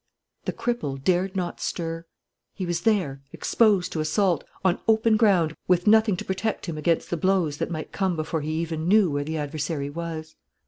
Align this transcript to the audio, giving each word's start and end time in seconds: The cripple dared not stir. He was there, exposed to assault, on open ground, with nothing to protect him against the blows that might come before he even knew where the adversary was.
The 0.45 0.53
cripple 0.53 0.97
dared 0.97 1.35
not 1.35 1.61
stir. 1.61 2.07
He 2.55 2.65
was 2.65 2.81
there, 2.81 3.21
exposed 3.31 3.91
to 3.91 3.99
assault, 3.99 4.43
on 4.65 4.79
open 4.87 5.15
ground, 5.15 5.53
with 5.67 5.85
nothing 5.85 6.17
to 6.17 6.25
protect 6.25 6.65
him 6.65 6.75
against 6.75 7.11
the 7.11 7.17
blows 7.17 7.57
that 7.57 7.69
might 7.69 7.91
come 7.91 8.15
before 8.15 8.41
he 8.41 8.51
even 8.53 8.87
knew 8.87 9.11
where 9.11 9.23
the 9.23 9.37
adversary 9.37 9.91
was. 9.91 10.35